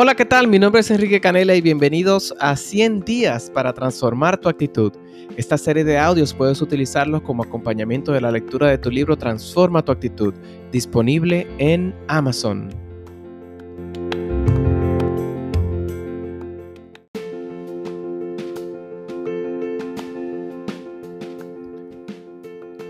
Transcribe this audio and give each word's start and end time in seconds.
Hola, 0.00 0.14
¿qué 0.14 0.24
tal? 0.24 0.46
Mi 0.46 0.60
nombre 0.60 0.80
es 0.80 0.92
Enrique 0.92 1.20
Canela 1.20 1.56
y 1.56 1.60
bienvenidos 1.60 2.32
a 2.38 2.54
100 2.54 3.00
días 3.00 3.50
para 3.52 3.72
transformar 3.72 4.38
tu 4.38 4.48
actitud. 4.48 4.92
Esta 5.36 5.58
serie 5.58 5.82
de 5.82 5.98
audios 5.98 6.32
puedes 6.32 6.62
utilizarlos 6.62 7.22
como 7.22 7.42
acompañamiento 7.42 8.12
de 8.12 8.20
la 8.20 8.30
lectura 8.30 8.68
de 8.68 8.78
tu 8.78 8.92
libro 8.92 9.16
Transforma 9.16 9.84
tu 9.84 9.90
actitud, 9.90 10.32
disponible 10.70 11.48
en 11.58 11.92
Amazon. 12.06 12.68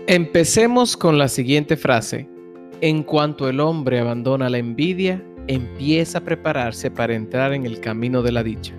Empecemos 0.05 0.95
con 0.95 1.17
la 1.17 1.27
siguiente 1.27 1.75
frase. 1.75 2.29
En 2.81 3.01
cuanto 3.01 3.49
el 3.49 3.59
hombre 3.59 3.99
abandona 3.99 4.47
la 4.47 4.59
envidia, 4.59 5.23
empieza 5.49 6.19
a 6.19 6.23
prepararse 6.23 6.91
para 6.91 7.15
entrar 7.15 7.53
en 7.53 7.65
el 7.65 7.79
camino 7.79 8.21
de 8.21 8.31
la 8.31 8.43
dicha. 8.43 8.73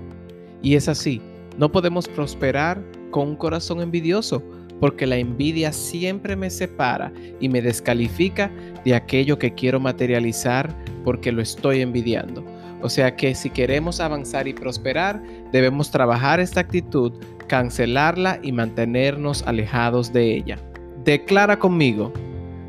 Y 0.62 0.76
es 0.76 0.88
así, 0.88 1.20
no 1.58 1.72
podemos 1.72 2.06
prosperar 2.06 2.80
con 3.10 3.30
un 3.30 3.36
corazón 3.36 3.80
envidioso, 3.80 4.40
porque 4.78 5.04
la 5.04 5.16
envidia 5.16 5.72
siempre 5.72 6.36
me 6.36 6.48
separa 6.48 7.12
y 7.40 7.48
me 7.48 7.60
descalifica 7.60 8.52
de 8.84 8.94
aquello 8.94 9.36
que 9.36 9.52
quiero 9.52 9.80
materializar 9.80 10.72
porque 11.04 11.32
lo 11.32 11.42
estoy 11.42 11.80
envidiando. 11.80 12.44
O 12.82 12.88
sea 12.88 13.16
que 13.16 13.34
si 13.34 13.50
queremos 13.50 13.98
avanzar 14.00 14.46
y 14.46 14.54
prosperar, 14.54 15.20
debemos 15.50 15.90
trabajar 15.90 16.38
esta 16.38 16.60
actitud, 16.60 17.12
cancelarla 17.48 18.38
y 18.42 18.52
mantenernos 18.52 19.42
alejados 19.42 20.12
de 20.12 20.36
ella. 20.36 20.56
Declara 21.04 21.58
conmigo, 21.58 22.12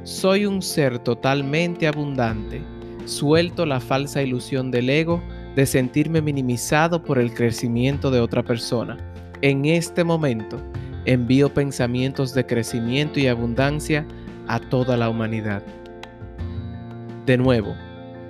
soy 0.04 0.48
un 0.48 0.64
ser 0.64 0.98
totalmente 1.00 1.88
abundante 1.88 2.62
Suelto 3.06 3.66
la 3.66 3.80
falsa 3.80 4.22
ilusión 4.22 4.72
del 4.72 4.90
ego 4.90 5.22
de 5.56 5.66
sentirme 5.66 6.22
minimizado 6.22 7.04
por 7.04 7.20
el 7.20 7.34
crecimiento 7.34 8.12
de 8.12 8.20
otra 8.20 8.44
persona. 8.44 8.98
En 9.42 9.66
este 9.66 10.04
momento 10.04 10.58
envío 11.06 11.54
pensamientos 11.54 12.34
de 12.34 12.46
crecimiento 12.46 13.20
y 13.20 13.28
abundancia 13.28 14.08
a 14.48 14.60
toda 14.60 14.98
la 14.98 15.10
humanidad. 15.10 15.64
De 17.26 17.38
nuevo, 17.38 17.76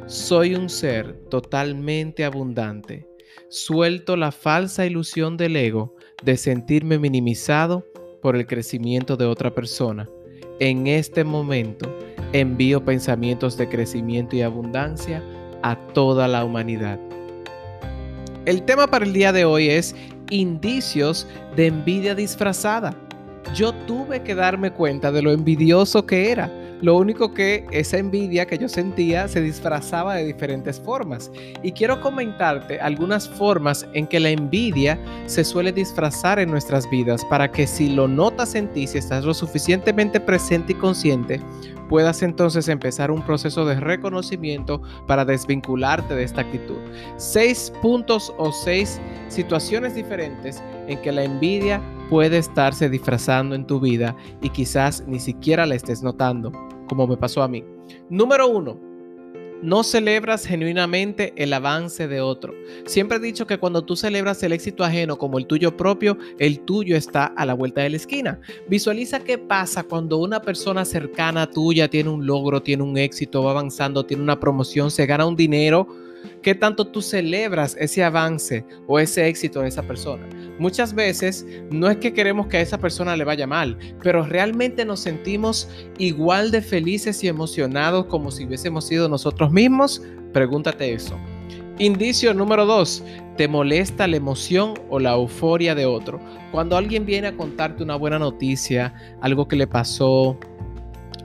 soy 0.06 0.56
un 0.56 0.70
ser 0.70 1.14
totalmente 1.30 2.26
abundante. 2.26 3.08
Suelto 3.50 4.16
la 4.16 4.32
falsa 4.32 4.86
ilusión 4.86 5.38
del 5.38 5.56
ego 5.56 5.96
de 6.24 6.38
sentirme 6.38 6.98
minimizado 6.98 7.86
por 8.22 8.36
el 8.36 8.46
crecimiento 8.46 9.18
de 9.18 9.26
otra 9.26 9.54
persona. 9.54 10.08
En 10.60 10.88
este 10.88 11.24
momento 11.24 11.98
envío 12.34 12.84
pensamientos 12.84 13.58
de 13.58 13.68
crecimiento 13.68 14.36
y 14.36 14.42
abundancia 14.42 15.24
a 15.64 15.76
toda 15.94 16.28
la 16.28 16.44
humanidad. 16.44 17.00
El 18.46 18.64
tema 18.64 18.88
para 18.88 19.06
el 19.06 19.14
día 19.14 19.32
de 19.32 19.46
hoy 19.46 19.70
es 19.70 19.96
indicios 20.30 21.28
de 21.56 21.68
envidia 21.68 22.16
disfrazada. 22.16 22.96
Yo 23.54 23.74
tuve 23.86 24.22
que 24.24 24.34
darme 24.34 24.72
cuenta 24.72 25.12
de 25.12 25.22
lo 25.22 25.32
envidioso 25.32 26.06
que 26.06 26.32
era 26.32 26.61
lo 26.82 26.98
único 26.98 27.34
que 27.34 27.66
esa 27.72 27.98
envidia 27.98 28.46
que 28.46 28.58
yo 28.58 28.68
sentía 28.68 29.28
se 29.28 29.42
disfrazaba 29.42 30.16
de 30.16 30.26
diferentes 30.26 30.80
formas. 30.80 31.32
Y 31.64 31.72
quiero 31.72 32.02
comentarte 32.02 32.80
algunas 32.80 33.30
formas 33.30 33.88
en 33.94 34.08
que 34.08 34.20
la 34.20 34.30
envidia 34.30 35.00
se 35.28 35.44
suele 35.44 35.72
disfrazar 35.72 36.40
en 36.40 36.50
nuestras 36.50 36.90
vidas 36.90 37.24
para 37.26 37.52
que 37.52 37.68
si 37.68 37.90
lo 37.90 38.08
notas 38.08 38.56
en 38.56 38.68
ti, 38.70 38.88
si 38.88 38.98
estás 38.98 39.24
lo 39.24 39.34
suficientemente 39.34 40.20
presente 40.20 40.74
y 40.74 40.76
consciente, 40.76 41.40
puedas 41.88 42.24
entonces 42.24 42.68
empezar 42.68 43.12
un 43.12 43.22
proceso 43.22 43.66
de 43.66 43.80
reconocimiento 43.80 44.82
para 45.08 45.26
desvincularte 45.26 46.16
de 46.16 46.24
esta 46.24 46.42
actitud. 46.42 46.78
Seis 47.18 47.72
puntos 47.82 48.34
o 48.38 48.52
seis 48.52 49.00
situaciones 49.28 49.94
diferentes 49.94 50.64
en 50.88 51.00
que 51.02 51.12
la 51.12 51.24
envidia 51.24 51.82
puede 52.12 52.40
estarse 52.40 52.90
disfrazando 52.90 53.56
en 53.56 53.66
tu 53.66 53.80
vida 53.80 54.18
y 54.42 54.50
quizás 54.50 55.08
ni 55.08 55.18
siquiera 55.18 55.66
la 55.66 55.76
estés 55.76 56.04
notando 56.04 56.52
como 56.90 57.08
me 57.08 57.16
pasó 57.16 57.42
a 57.42 57.48
mí. 57.48 57.64
Número 58.10 58.50
uno, 58.50 58.78
no 59.62 59.82
celebras 59.82 60.46
genuinamente 60.46 61.32
el 61.38 61.54
avance 61.54 62.10
de 62.10 62.20
otro. 62.20 62.54
Siempre 62.86 63.16
he 63.16 63.22
dicho 63.22 63.48
que 63.48 63.60
cuando 63.60 63.86
tú 63.86 63.96
celebras 63.96 64.44
el 64.44 64.52
éxito 64.52 64.84
ajeno 64.84 65.18
como 65.18 65.38
el 65.38 65.48
tuyo 65.48 65.78
propio, 65.78 66.18
el 66.38 66.60
tuyo 66.60 66.98
está 66.98 67.28
a 67.28 67.46
la 67.46 67.54
vuelta 67.54 67.80
de 67.80 67.92
la 67.92 67.96
esquina. 67.96 68.42
Visualiza 68.68 69.24
qué 69.24 69.38
pasa 69.38 69.84
cuando 69.84 70.18
una 70.18 70.42
persona 70.42 70.84
cercana 70.84 71.44
a 71.44 71.50
tuya 71.50 71.88
tiene 71.88 72.10
un 72.10 72.26
logro, 72.26 72.62
tiene 72.62 72.84
un 72.84 72.98
éxito, 72.98 73.42
va 73.42 73.52
avanzando, 73.52 74.06
tiene 74.06 74.22
una 74.22 74.38
promoción, 74.38 74.92
se 74.92 75.06
gana 75.06 75.26
un 75.26 75.38
dinero 75.38 75.88
¿Qué 76.42 76.56
tanto 76.56 76.88
tú 76.88 77.02
celebras 77.02 77.76
ese 77.80 78.04
avance 78.04 78.66
o 78.88 79.00
ese 79.00 79.28
éxito 79.28 79.62
de 79.62 79.68
esa 79.68 79.84
persona? 79.84 80.28
Muchas 80.60 80.94
veces 80.94 81.46
no 81.72 81.90
es 81.90 81.98
que 81.98 82.14
queremos 82.14 82.48
que 82.48 82.58
a 82.58 82.62
esa 82.62 82.78
persona 82.78 83.16
le 83.16 83.24
vaya 83.24 83.48
mal, 83.48 83.78
pero 84.02 84.26
realmente 84.26 84.86
nos 84.86 85.00
sentimos 85.00 85.70
igual 85.98 86.52
de 86.52 86.62
felices 86.62 87.24
y 87.24 87.28
emocionados 87.28 88.06
como 88.06 88.32
si 88.32 88.46
hubiésemos 88.46 88.86
sido 88.88 89.10
nosotros 89.10 89.52
mismos. 89.52 90.02
Pregúntate 90.34 90.94
eso. 90.94 91.18
Indicio 91.80 92.34
número 92.34 92.66
dos, 92.66 93.04
te 93.38 93.48
molesta 93.48 94.06
la 94.06 94.18
emoción 94.18 94.76
o 94.90 95.00
la 95.00 95.14
euforia 95.14 95.74
de 95.74 95.88
otro. 95.88 96.20
Cuando 96.52 96.78
alguien 96.78 97.08
viene 97.08 97.30
a 97.30 97.36
contarte 97.36 97.82
una 97.82 97.96
buena 97.96 98.20
noticia, 98.20 98.94
algo 99.22 99.48
que 99.48 99.56
le 99.56 99.66
pasó, 99.66 100.38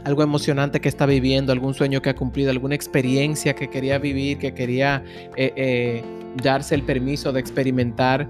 algo 0.07 0.23
emocionante 0.23 0.81
que 0.81 0.89
está 0.89 1.05
viviendo, 1.05 1.51
algún 1.51 1.75
sueño 1.75 2.01
que 2.01 2.11
ha 2.11 2.15
cumplido, 2.15 2.53
alguna 2.53 2.77
experiencia 2.77 3.57
que 3.57 3.69
quería 3.69 3.99
vivir, 3.99 4.39
que 4.39 4.55
quería 4.55 5.03
eh, 5.35 5.53
eh, 5.57 6.05
darse 6.41 6.77
el 6.77 6.83
permiso 6.83 7.33
de 7.33 7.41
experimentar. 7.41 8.29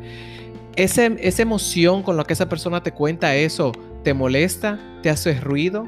esa 0.75 1.43
emoción 1.43 2.03
con 2.03 2.17
la 2.17 2.25
que 2.25 2.33
esa 2.33 2.49
persona 2.49 2.83
te 2.83 2.93
cuenta 2.93 3.37
eso, 3.37 3.73
¿te 4.05 4.15
molesta? 4.15 4.79
¿Te 5.03 5.11
hace 5.11 5.39
ruido? 5.39 5.87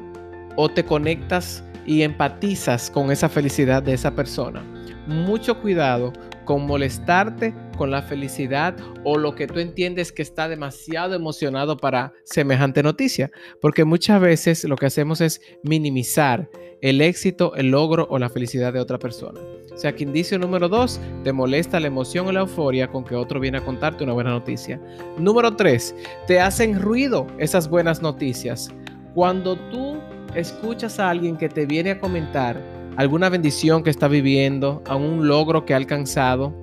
¿O 0.55 0.69
te 0.69 0.85
conectas 0.85 1.63
y 1.87 2.03
empatizas 2.03 2.91
con 2.91 3.09
esa 3.09 3.27
felicidad 3.27 3.81
de 3.81 3.93
esa 3.93 4.11
persona? 4.11 4.63
Mucho 5.07 5.59
cuidado 5.59 6.13
con 6.45 6.67
molestarte 6.67 7.51
con 7.79 7.91
la 7.91 8.01
felicidad 8.01 8.75
o 9.05 9.17
lo 9.17 9.35
que 9.35 9.47
tú 9.47 9.59
entiendes 9.59 10.11
que 10.11 10.21
está 10.21 10.49
demasiado 10.49 11.15
emocionado 11.15 11.77
para 11.77 12.11
semejante 12.25 12.83
noticia. 12.83 13.31
Porque 13.61 13.85
muchas 13.85 14.19
veces 14.19 14.65
lo 14.65 14.75
que 14.75 14.87
hacemos 14.87 15.21
es 15.21 15.39
minimizar 15.63 16.49
el 16.81 16.99
éxito, 16.99 17.55
el 17.55 17.71
logro 17.71 18.05
o 18.09 18.19
la 18.19 18.27
felicidad 18.27 18.73
de 18.73 18.81
otra 18.81 18.99
persona. 18.99 19.39
O 19.73 19.77
sea 19.77 19.95
que 19.95 20.03
indicio 20.03 20.37
número 20.37 20.67
dos, 20.67 20.99
te 21.23 21.31
molesta 21.31 21.79
la 21.79 21.87
emoción 21.87 22.27
o 22.27 22.33
la 22.33 22.41
euforia 22.41 22.89
con 22.89 23.05
que 23.05 23.15
otro 23.15 23.39
viene 23.39 23.59
a 23.59 23.65
contarte 23.65 24.03
una 24.03 24.11
buena 24.11 24.31
noticia. 24.31 24.77
Número 25.17 25.55
tres, 25.55 25.95
te 26.27 26.41
hacen 26.41 26.81
ruido 26.81 27.27
esas 27.37 27.69
buenas 27.69 28.01
noticias. 28.01 28.73
Cuando 29.13 29.55
tú 29.69 29.99
escuchas 30.35 30.99
a 30.99 31.09
alguien 31.09 31.37
que 31.37 31.47
te 31.47 31.65
viene 31.65 31.91
a 31.91 31.99
comentar 32.01 32.61
alguna 32.97 33.29
bendición 33.29 33.83
que 33.83 33.89
está 33.89 34.09
viviendo, 34.09 34.83
a 34.85 34.97
un 34.97 35.29
logro 35.29 35.63
que 35.63 35.73
ha 35.73 35.77
alcanzado, 35.77 36.53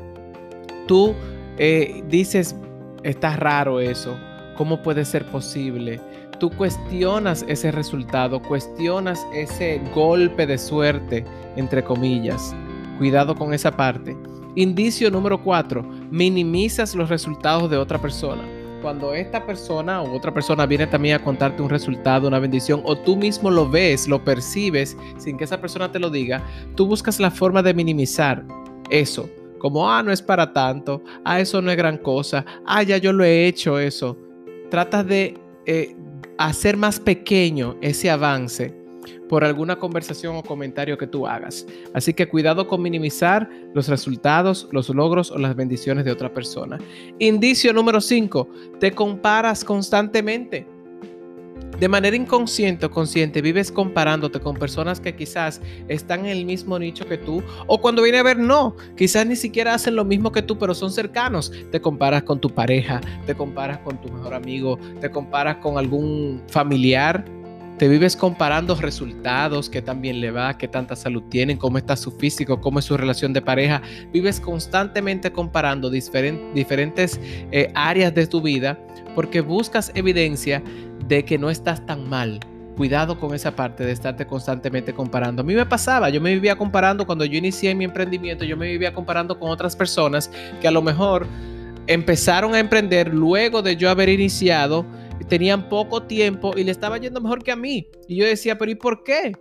tú 0.87 1.15
eh, 1.59 2.03
dices, 2.09 2.57
está 3.03 3.37
raro 3.37 3.81
eso, 3.81 4.17
¿cómo 4.57 4.83
puede 4.83 5.05
ser 5.05 5.25
posible? 5.27 6.01
Tú 6.39 6.51
cuestionas 6.51 7.45
ese 7.49 7.71
resultado, 7.71 8.43
cuestionas 8.43 9.27
ese 9.35 9.81
golpe 9.95 10.47
de 10.47 10.59
suerte, 10.59 11.25
entre 11.57 11.83
comillas. 11.83 12.55
Cuidado 12.99 13.35
con 13.35 13.55
esa 13.55 13.71
parte. 13.71 14.17
Indicio 14.55 15.11
número 15.11 15.43
cuatro, 15.43 15.83
minimizas 16.11 16.95
los 16.95 17.09
resultados 17.09 17.71
de 17.71 17.77
otra 17.77 17.99
persona 17.99 18.43
cuando 18.87 19.15
esta 19.15 19.45
persona 19.45 20.01
o 20.01 20.15
otra 20.15 20.33
persona 20.33 20.65
viene 20.65 20.87
también 20.87 21.17
a 21.17 21.25
contarte 21.25 21.61
un 21.61 21.69
resultado, 21.69 22.29
una 22.29 22.39
bendición, 22.39 22.83
o 22.85 22.97
tú 22.97 23.17
mismo 23.17 23.51
lo 23.51 23.69
ves, 23.69 24.07
lo 24.07 24.23
percibes 24.23 24.97
sin 25.19 25.37
que 25.37 25.43
esa 25.43 25.61
persona 25.61 25.91
te 25.91 25.99
lo 25.99 26.09
diga, 26.09 26.41
tú 26.77 26.87
buscas 26.87 27.19
la 27.19 27.33
forma 27.33 27.65
de 27.65 27.75
minimizar 27.75 28.45
eso. 28.89 29.29
Como, 29.59 29.91
ah, 29.91 30.03
no 30.03 30.13
es 30.13 30.23
para 30.23 30.53
tanto, 30.53 31.03
ah, 31.25 31.41
eso 31.41 31.61
no 31.63 31.71
es 31.71 31.77
gran 31.77 31.99
cosa, 31.99 32.45
ah, 32.65 32.83
ya 32.83 32.99
yo 32.99 33.13
lo 33.13 33.25
he 33.25 33.47
hecho 33.47 33.79
eso. 33.79 34.17
Tratas 34.71 35.07
de 35.07 35.35
eh, 35.65 35.95
hacer 36.39 36.77
más 36.77 37.01
pequeño 37.01 37.77
ese 37.81 38.11
avance 38.11 38.75
por 39.29 39.45
alguna 39.45 39.77
conversación 39.77 40.37
o 40.37 40.43
comentario 40.43 40.97
que 40.99 41.07
tú 41.07 41.27
hagas. 41.27 41.67
Así 41.95 42.15
que 42.15 42.29
cuidado 42.29 42.67
con 42.67 42.83
minimizar 42.83 43.49
los 43.75 43.89
resultados, 43.89 44.69
los 44.71 44.89
logros 44.89 45.31
o 45.31 45.39
las 45.39 45.57
bendiciones 45.57 46.05
de 46.05 46.13
otra 46.13 46.33
persona. 46.33 46.79
Indicio 47.19 47.73
número 47.73 48.01
5, 48.01 48.49
te 48.79 48.93
comparas 48.93 49.65
constantemente. 49.65 50.76
De 51.79 51.89
manera 51.89 52.17
inconsciente 52.17 52.87
o 52.87 52.91
consciente 52.91 53.43
vives 53.43 53.71
comparándote 53.71 54.41
con 54.41 54.57
personas 54.57 54.99
que 54.99 55.15
quizás 55.15 55.61
están 55.89 56.21
en 56.21 56.27
el 56.39 56.45
mismo 56.47 56.79
nicho 56.79 57.07
que 57.07 57.19
tú 57.19 57.43
o 57.67 57.81
cuando 57.81 58.03
viene 58.03 58.19
a 58.19 58.23
ver 58.23 58.39
no, 58.39 58.77
quizás 58.97 59.27
ni 59.27 59.37
siquiera 59.37 59.75
hacen 59.75 59.95
lo 59.95 60.05
mismo 60.05 60.33
que 60.33 60.43
tú 60.43 60.59
pero 60.59 60.75
son 60.75 60.91
cercanos. 60.91 61.53
Te 61.71 61.81
comparas 61.81 62.23
con 62.23 62.41
tu 62.41 62.49
pareja, 62.51 63.01
te 63.27 63.35
comparas 63.35 63.79
con 63.79 64.01
tu 64.01 64.09
mejor 64.09 64.33
amigo, 64.33 64.79
te 65.01 65.11
comparas 65.11 65.57
con 65.57 65.77
algún 65.77 66.43
familiar 66.49 67.25
te 67.79 67.89
vives 67.89 68.17
comparando 68.17 68.75
resultados, 68.75 69.69
qué 69.69 69.83
tan 69.83 70.01
bien 70.01 70.21
le 70.21 70.31
va, 70.31 70.57
qué 70.57 70.67
tanta 70.67 70.97
salud 70.97 71.25
tienen, 71.29 71.59
cómo 71.59 71.77
está 71.77 71.95
su 71.95 72.11
físico, 72.11 72.59
cómo 72.59 72.79
es 72.79 72.87
su 72.87 72.97
relación 72.97 73.35
de 73.35 73.43
pareja. 73.43 73.83
Vives 74.15 74.41
constantemente 74.41 75.31
comparando 75.31 75.91
diferentes 75.91 77.21
eh, 77.53 77.71
áreas 77.75 78.15
de 78.15 78.27
tu 78.27 78.41
vida 78.41 78.79
porque 79.15 79.41
buscas 79.41 79.93
evidencia 79.95 80.63
de 81.09 81.25
que 81.25 81.39
no 81.39 81.51
estás 81.51 81.85
tan 81.87 82.09
mal. 82.09 82.41
Cuidado 82.77 83.19
con 83.19 83.35
esa 83.35 83.57
parte 83.57 83.85
de 83.85 83.93
estarte 83.93 84.27
constantemente 84.27 84.93
comparando. 84.93 85.41
A 85.41 85.45
mí 85.45 85.55
me 85.55 85.65
pasaba, 85.65 86.11
yo 86.11 86.21
me 86.21 86.35
vivía 86.35 86.57
comparando 86.57 87.07
cuando 87.07 87.25
yo 87.25 87.39
inicié 87.39 87.75
mi 87.75 87.85
emprendimiento, 87.85 88.45
yo 88.45 88.57
me 88.57 88.69
vivía 88.69 88.93
comparando 88.93 89.39
con 89.39 89.51
otras 89.51 89.75
personas 89.75 90.31
que 90.61 90.69
a 90.69 90.71
lo 90.71 90.83
mejor 90.83 91.27
empezaron 91.87 92.55
a 92.55 92.59
emprender 92.59 93.15
luego 93.15 93.63
de 93.63 93.77
yo 93.77 93.89
haber 93.89 94.09
iniciado 94.09 94.85
tenían 95.29 95.69
poco 95.69 96.03
tiempo 96.05 96.53
y 96.57 96.65
le 96.65 96.71
estaba 96.71 96.99
yendo 96.99 97.21
mejor 97.21 97.43
que 97.43 97.53
a 97.53 97.57
mí. 97.57 97.89
Y 98.09 98.17
yo 98.17 98.25
decía, 98.25 98.59
pero 98.59 98.71
¿y 98.71 98.75
por 98.75 99.03
qué? 99.03 99.33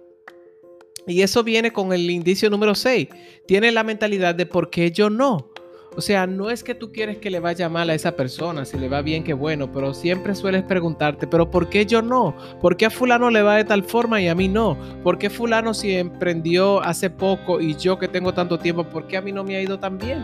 Y 1.07 1.21
eso 1.21 1.43
viene 1.43 1.71
con 1.71 1.93
el 1.93 2.09
indicio 2.09 2.49
número 2.49 2.75
6. 2.75 3.07
Tiene 3.47 3.71
la 3.71 3.83
mentalidad 3.83 4.35
de 4.35 4.45
por 4.45 4.69
qué 4.69 4.91
yo 4.91 5.09
no. 5.09 5.51
O 5.97 6.01
sea, 6.01 6.27
no 6.27 6.49
es 6.49 6.61
que 6.61 6.75
tú 6.75 6.91
quieres 6.91 7.19
que 7.19 7.29
le 7.29 7.39
vaya 7.39 7.69
mal 7.69 7.89
a 7.89 7.93
esa 7.93 8.15
persona, 8.17 8.65
si 8.65 8.77
le 8.77 8.89
va 8.89 9.01
bien, 9.01 9.23
qué 9.23 9.33
bueno, 9.33 9.71
pero 9.71 9.93
siempre 9.93 10.35
sueles 10.35 10.63
preguntarte, 10.63 11.25
pero 11.25 11.49
¿por 11.49 11.69
qué 11.69 11.85
yo 11.85 12.01
no? 12.01 12.35
¿Por 12.59 12.75
qué 12.75 12.87
a 12.87 12.89
fulano 12.89 13.29
le 13.29 13.41
va 13.41 13.55
de 13.55 13.63
tal 13.63 13.83
forma 13.83 14.21
y 14.21 14.27
a 14.27 14.35
mí 14.35 14.49
no? 14.49 14.77
¿Por 15.03 15.17
qué 15.17 15.29
fulano 15.29 15.73
si 15.73 15.95
emprendió 15.95 16.81
hace 16.81 17.09
poco 17.09 17.61
y 17.61 17.75
yo 17.75 17.97
que 17.97 18.09
tengo 18.09 18.33
tanto 18.33 18.59
tiempo, 18.59 18.83
por 18.83 19.07
qué 19.07 19.15
a 19.15 19.21
mí 19.21 19.31
no 19.31 19.45
me 19.45 19.55
ha 19.55 19.61
ido 19.61 19.79
tan 19.79 19.97
bien? 19.97 20.23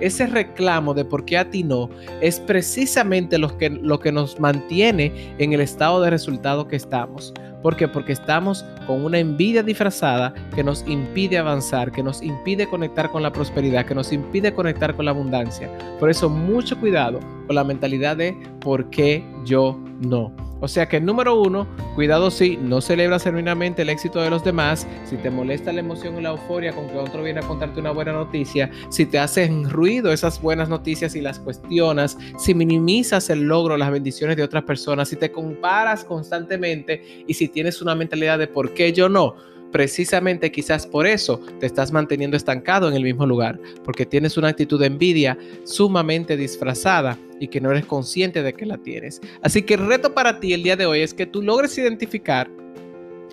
Ese 0.00 0.26
reclamo 0.26 0.94
de 0.94 1.04
por 1.04 1.26
qué 1.26 1.36
a 1.36 1.50
ti 1.50 1.62
no 1.62 1.90
es 2.22 2.40
precisamente 2.40 3.36
lo 3.36 3.58
que, 3.58 3.68
lo 3.68 4.00
que 4.00 4.12
nos 4.12 4.40
mantiene 4.40 5.34
en 5.36 5.52
el 5.52 5.60
estado 5.60 6.00
de 6.00 6.08
resultado 6.08 6.66
que 6.66 6.76
estamos. 6.76 7.34
¿Por 7.62 7.76
qué? 7.76 7.88
Porque 7.88 8.12
estamos 8.12 8.64
con 8.86 9.04
una 9.04 9.18
envidia 9.18 9.62
disfrazada 9.62 10.32
que 10.54 10.64
nos 10.64 10.86
impide 10.86 11.38
avanzar, 11.38 11.92
que 11.92 12.02
nos 12.02 12.22
impide 12.22 12.68
conectar 12.68 13.10
con 13.10 13.22
la 13.22 13.32
prosperidad, 13.32 13.86
que 13.86 13.94
nos 13.94 14.12
impide 14.12 14.54
conectar 14.54 14.96
con 14.96 15.04
la 15.04 15.10
abundancia. 15.10 15.70
Por 15.98 16.10
eso 16.10 16.28
mucho 16.28 16.78
cuidado 16.78 17.20
con 17.46 17.56
la 17.56 17.64
mentalidad 17.64 18.16
de 18.16 18.36
¿por 18.60 18.88
qué 18.90 19.24
yo 19.44 19.78
no? 20.00 20.49
O 20.60 20.68
sea 20.68 20.88
que 20.88 21.00
número 21.00 21.40
uno, 21.40 21.66
cuidado 21.94 22.30
si 22.30 22.56
no 22.56 22.80
celebras 22.80 23.24
genuinamente 23.24 23.82
el 23.82 23.88
éxito 23.88 24.20
de 24.20 24.30
los 24.30 24.44
demás, 24.44 24.86
si 25.04 25.16
te 25.16 25.30
molesta 25.30 25.72
la 25.72 25.80
emoción 25.80 26.18
y 26.18 26.22
la 26.22 26.30
euforia 26.30 26.72
con 26.72 26.88
que 26.88 26.98
otro 26.98 27.22
viene 27.22 27.40
a 27.40 27.42
contarte 27.42 27.80
una 27.80 27.92
buena 27.92 28.12
noticia, 28.12 28.70
si 28.90 29.06
te 29.06 29.18
hacen 29.18 29.68
ruido 29.68 30.12
esas 30.12 30.40
buenas 30.40 30.68
noticias 30.68 31.14
y 31.14 31.20
las 31.20 31.38
cuestionas, 31.38 32.18
si 32.38 32.54
minimizas 32.54 33.30
el 33.30 33.42
logro, 33.42 33.76
las 33.76 33.90
bendiciones 33.90 34.36
de 34.36 34.42
otras 34.42 34.64
personas, 34.64 35.08
si 35.08 35.16
te 35.16 35.32
comparas 35.32 36.04
constantemente 36.04 37.24
y 37.26 37.34
si 37.34 37.48
tienes 37.48 37.80
una 37.80 37.94
mentalidad 37.94 38.38
de 38.38 38.46
por 38.46 38.74
qué 38.74 38.92
yo 38.92 39.08
no 39.08 39.34
Precisamente 39.72 40.50
quizás 40.50 40.86
por 40.86 41.06
eso 41.06 41.40
te 41.60 41.66
estás 41.66 41.92
manteniendo 41.92 42.36
estancado 42.36 42.88
en 42.88 42.94
el 42.94 43.02
mismo 43.02 43.26
lugar, 43.26 43.60
porque 43.84 44.06
tienes 44.06 44.36
una 44.36 44.48
actitud 44.48 44.80
de 44.80 44.86
envidia 44.86 45.38
sumamente 45.64 46.36
disfrazada 46.36 47.16
y 47.38 47.48
que 47.48 47.60
no 47.60 47.70
eres 47.70 47.86
consciente 47.86 48.42
de 48.42 48.52
que 48.52 48.66
la 48.66 48.78
tienes. 48.78 49.20
Así 49.42 49.62
que 49.62 49.74
el 49.74 49.86
reto 49.86 50.12
para 50.12 50.40
ti 50.40 50.52
el 50.52 50.62
día 50.62 50.76
de 50.76 50.86
hoy 50.86 51.00
es 51.00 51.14
que 51.14 51.26
tú 51.26 51.42
logres 51.42 51.76
identificar 51.78 52.50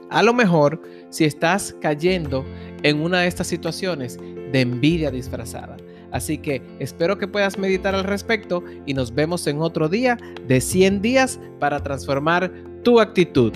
a 0.09 0.23
lo 0.23 0.33
mejor 0.33 0.81
si 1.09 1.25
estás 1.25 1.75
cayendo 1.81 2.45
en 2.83 3.01
una 3.01 3.21
de 3.21 3.27
estas 3.27 3.47
situaciones 3.47 4.17
de 4.51 4.61
envidia 4.61 5.11
disfrazada. 5.11 5.77
Así 6.11 6.37
que 6.37 6.61
espero 6.79 7.17
que 7.17 7.27
puedas 7.27 7.57
meditar 7.57 7.93
al 7.93 8.05
respecto 8.05 8.63
y 8.85 8.93
nos 8.93 9.13
vemos 9.13 9.45
en 9.47 9.61
otro 9.61 9.89
día 9.89 10.17
de 10.47 10.61
100 10.61 11.01
días 11.01 11.39
para 11.59 11.83
transformar 11.83 12.51
tu 12.83 12.99
actitud. 12.99 13.51